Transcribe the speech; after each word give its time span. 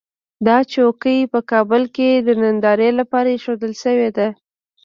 دا 0.45 0.57
چوکۍ 0.73 1.19
په 1.33 1.39
کابل 1.51 1.83
کې 1.95 2.09
د 2.27 2.29
نندارې 2.41 2.89
لپاره 2.99 3.27
اېښودل 3.31 3.73
شوې 3.83 4.09
ده. 4.17 4.27